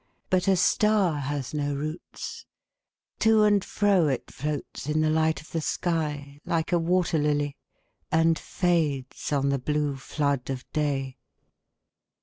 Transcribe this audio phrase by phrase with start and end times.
[0.31, 2.47] 'But a star has no roots:
[3.19, 7.55] to and fro It floats in the light of the sky, like a wat«r ]ily.
[8.11, 11.19] And fades on the blue flood of day.